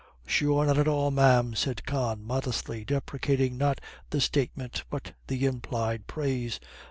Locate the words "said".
1.53-1.85